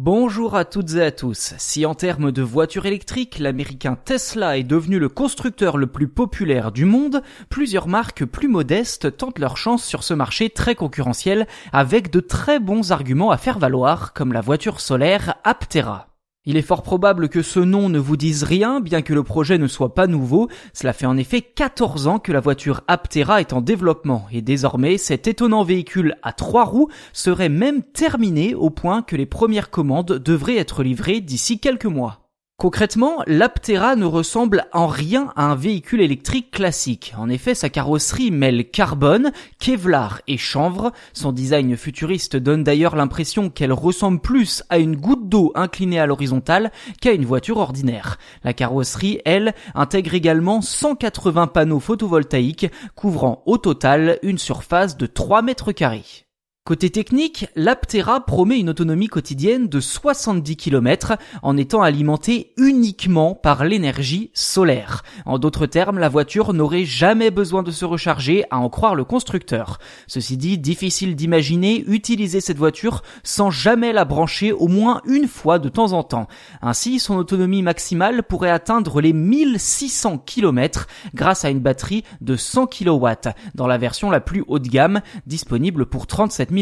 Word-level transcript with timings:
Bonjour 0.00 0.54
à 0.54 0.64
toutes 0.64 0.94
et 0.94 1.02
à 1.02 1.10
tous. 1.10 1.54
Si 1.58 1.84
en 1.84 1.96
termes 1.96 2.30
de 2.30 2.40
voitures 2.40 2.86
électriques, 2.86 3.40
l'américain 3.40 3.98
Tesla 4.04 4.56
est 4.56 4.62
devenu 4.62 5.00
le 5.00 5.08
constructeur 5.08 5.76
le 5.76 5.88
plus 5.88 6.06
populaire 6.06 6.70
du 6.70 6.84
monde, 6.84 7.20
plusieurs 7.48 7.88
marques 7.88 8.24
plus 8.24 8.46
modestes 8.46 9.16
tentent 9.16 9.40
leur 9.40 9.56
chance 9.56 9.84
sur 9.84 10.04
ce 10.04 10.14
marché 10.14 10.50
très 10.50 10.76
concurrentiel 10.76 11.48
avec 11.72 12.12
de 12.12 12.20
très 12.20 12.60
bons 12.60 12.92
arguments 12.92 13.32
à 13.32 13.38
faire 13.38 13.58
valoir, 13.58 14.12
comme 14.12 14.32
la 14.32 14.40
voiture 14.40 14.80
solaire 14.80 15.34
Aptera. 15.42 16.06
Il 16.44 16.56
est 16.56 16.62
fort 16.62 16.82
probable 16.82 17.28
que 17.28 17.42
ce 17.42 17.60
nom 17.60 17.88
ne 17.88 17.98
vous 17.98 18.16
dise 18.16 18.42
rien, 18.42 18.80
bien 18.80 19.02
que 19.02 19.12
le 19.12 19.22
projet 19.22 19.58
ne 19.58 19.66
soit 19.66 19.94
pas 19.94 20.06
nouveau. 20.06 20.48
Cela 20.72 20.92
fait 20.92 21.06
en 21.06 21.16
effet 21.16 21.42
14 21.42 22.06
ans 22.06 22.18
que 22.18 22.32
la 22.32 22.40
voiture 22.40 22.82
Aptera 22.88 23.40
est 23.40 23.52
en 23.52 23.60
développement, 23.60 24.26
et 24.32 24.40
désormais 24.40 24.98
cet 24.98 25.26
étonnant 25.26 25.64
véhicule 25.64 26.16
à 26.22 26.32
trois 26.32 26.64
roues 26.64 26.88
serait 27.12 27.48
même 27.48 27.82
terminé 27.82 28.54
au 28.54 28.70
point 28.70 29.02
que 29.02 29.16
les 29.16 29.26
premières 29.26 29.70
commandes 29.70 30.12
devraient 30.12 30.56
être 30.56 30.82
livrées 30.82 31.20
d'ici 31.20 31.60
quelques 31.60 31.86
mois. 31.86 32.27
Concrètement, 32.60 33.22
l'Aptera 33.28 33.94
ne 33.94 34.04
ressemble 34.04 34.66
en 34.72 34.88
rien 34.88 35.32
à 35.36 35.44
un 35.44 35.54
véhicule 35.54 36.00
électrique 36.00 36.50
classique. 36.50 37.14
En 37.16 37.28
effet, 37.28 37.54
sa 37.54 37.68
carrosserie 37.68 38.32
mêle 38.32 38.68
carbone, 38.68 39.30
kevlar 39.60 40.22
et 40.26 40.38
chanvre. 40.38 40.90
Son 41.12 41.30
design 41.30 41.76
futuriste 41.76 42.34
donne 42.34 42.64
d'ailleurs 42.64 42.96
l'impression 42.96 43.48
qu'elle 43.48 43.72
ressemble 43.72 44.18
plus 44.18 44.64
à 44.70 44.78
une 44.78 44.96
goutte 44.96 45.28
d'eau 45.28 45.52
inclinée 45.54 46.00
à 46.00 46.06
l'horizontale 46.06 46.72
qu'à 47.00 47.12
une 47.12 47.26
voiture 47.26 47.58
ordinaire. 47.58 48.18
La 48.42 48.54
carrosserie, 48.54 49.20
elle, 49.24 49.54
intègre 49.76 50.14
également 50.14 50.60
180 50.60 51.46
panneaux 51.46 51.78
photovoltaïques 51.78 52.72
couvrant 52.96 53.44
au 53.46 53.58
total 53.58 54.18
une 54.24 54.38
surface 54.38 54.96
de 54.96 55.06
3 55.06 55.42
mètres 55.42 55.70
carrés. 55.70 56.27
Côté 56.68 56.90
technique, 56.90 57.46
l'Aptera 57.56 58.20
promet 58.26 58.58
une 58.58 58.68
autonomie 58.68 59.06
quotidienne 59.06 59.68
de 59.68 59.80
70 59.80 60.54
km 60.58 61.14
en 61.42 61.56
étant 61.56 61.80
alimentée 61.80 62.52
uniquement 62.58 63.34
par 63.34 63.64
l'énergie 63.64 64.30
solaire. 64.34 65.02
En 65.24 65.38
d'autres 65.38 65.64
termes, 65.64 65.98
la 65.98 66.10
voiture 66.10 66.52
n'aurait 66.52 66.84
jamais 66.84 67.30
besoin 67.30 67.62
de 67.62 67.70
se 67.70 67.86
recharger 67.86 68.44
à 68.50 68.58
en 68.58 68.68
croire 68.68 68.94
le 68.94 69.04
constructeur. 69.04 69.78
Ceci 70.08 70.36
dit, 70.36 70.58
difficile 70.58 71.16
d'imaginer 71.16 71.84
utiliser 71.86 72.42
cette 72.42 72.58
voiture 72.58 73.02
sans 73.22 73.50
jamais 73.50 73.94
la 73.94 74.04
brancher 74.04 74.52
au 74.52 74.68
moins 74.68 75.00
une 75.06 75.26
fois 75.26 75.58
de 75.58 75.70
temps 75.70 75.94
en 75.94 76.02
temps. 76.02 76.28
Ainsi, 76.60 76.98
son 76.98 77.16
autonomie 77.16 77.62
maximale 77.62 78.24
pourrait 78.24 78.50
atteindre 78.50 79.00
les 79.00 79.14
1600 79.14 80.18
km 80.18 80.86
grâce 81.14 81.46
à 81.46 81.48
une 81.48 81.60
batterie 81.60 82.04
de 82.20 82.36
100 82.36 82.66
kW 82.66 83.08
dans 83.54 83.66
la 83.66 83.78
version 83.78 84.10
la 84.10 84.20
plus 84.20 84.44
haut 84.48 84.58
de 84.58 84.68
gamme 84.68 85.00
disponible 85.26 85.86
pour 85.86 86.06
37 86.06 86.50
000 86.50 86.57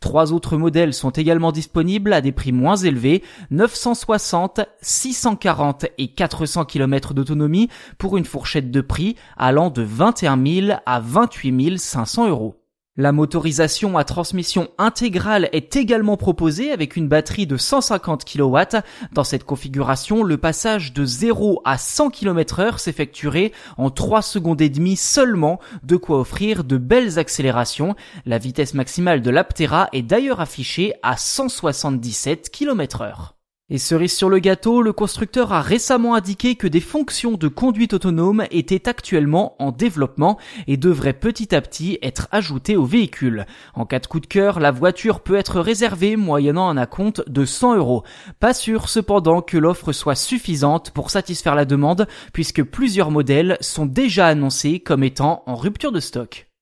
Trois 0.00 0.32
autres 0.32 0.56
modèles 0.56 0.94
sont 0.94 1.10
également 1.10 1.52
disponibles 1.52 2.12
à 2.12 2.20
des 2.20 2.32
prix 2.32 2.52
moins 2.52 2.76
élevés, 2.76 3.22
960, 3.50 4.60
640 4.80 5.86
et 5.98 6.08
400 6.08 6.64
km 6.64 7.14
d'autonomie 7.14 7.68
pour 7.98 8.16
une 8.16 8.24
fourchette 8.24 8.70
de 8.70 8.80
prix 8.80 9.16
allant 9.36 9.70
de 9.70 9.82
21 9.82 10.42
000 10.44 10.78
à 10.86 11.00
28 11.00 11.78
500 11.78 12.28
euros. 12.28 12.63
La 12.96 13.10
motorisation 13.10 13.98
à 13.98 14.04
transmission 14.04 14.68
intégrale 14.78 15.48
est 15.50 15.74
également 15.74 16.16
proposée 16.16 16.70
avec 16.70 16.94
une 16.94 17.08
batterie 17.08 17.48
de 17.48 17.56
150 17.56 18.24
kW. 18.24 18.58
Dans 19.10 19.24
cette 19.24 19.42
configuration, 19.42 20.22
le 20.22 20.38
passage 20.38 20.92
de 20.92 21.04
0 21.04 21.60
à 21.64 21.76
100 21.76 22.10
km 22.10 22.60
heure 22.60 22.78
s'effectuerait 22.78 23.50
en 23.78 23.90
3 23.90 24.22
secondes 24.22 24.60
et 24.60 24.68
demie 24.68 24.94
seulement, 24.94 25.58
de 25.82 25.96
quoi 25.96 26.20
offrir 26.20 26.62
de 26.62 26.76
belles 26.76 27.18
accélérations. 27.18 27.96
La 28.26 28.38
vitesse 28.38 28.74
maximale 28.74 29.22
de 29.22 29.30
l'Aptera 29.30 29.88
est 29.92 30.02
d'ailleurs 30.02 30.38
affichée 30.38 30.92
à 31.02 31.16
177 31.16 32.50
km 32.50 33.00
heure. 33.00 33.33
Et 33.70 33.78
cerise 33.78 34.14
sur 34.14 34.28
le 34.28 34.40
gâteau, 34.40 34.82
le 34.82 34.92
constructeur 34.92 35.54
a 35.54 35.62
récemment 35.62 36.14
indiqué 36.14 36.54
que 36.54 36.66
des 36.66 36.82
fonctions 36.82 37.32
de 37.32 37.48
conduite 37.48 37.94
autonome 37.94 38.44
étaient 38.50 38.90
actuellement 38.90 39.56
en 39.58 39.72
développement 39.72 40.38
et 40.66 40.76
devraient 40.76 41.14
petit 41.14 41.54
à 41.54 41.62
petit 41.62 41.98
être 42.02 42.28
ajoutées 42.30 42.76
au 42.76 42.84
véhicule. 42.84 43.46
En 43.72 43.86
cas 43.86 44.00
de 44.00 44.06
coup 44.06 44.20
de 44.20 44.26
cœur, 44.26 44.60
la 44.60 44.70
voiture 44.70 45.20
peut 45.20 45.36
être 45.36 45.60
réservée 45.60 46.16
moyennant 46.16 46.68
un 46.68 46.76
acompte 46.76 47.26
de 47.26 47.46
100 47.46 47.76
euros. 47.76 48.02
Pas 48.38 48.52
sûr 48.52 48.90
cependant 48.90 49.40
que 49.40 49.56
l'offre 49.56 49.92
soit 49.92 50.14
suffisante 50.14 50.90
pour 50.90 51.10
satisfaire 51.10 51.54
la 51.54 51.64
demande 51.64 52.06
puisque 52.34 52.62
plusieurs 52.62 53.10
modèles 53.10 53.56
sont 53.62 53.86
déjà 53.86 54.26
annoncés 54.26 54.80
comme 54.80 55.04
étant 55.04 55.42
en 55.46 55.54
rupture 55.54 55.90
de 55.90 56.00
stock. 56.00 56.48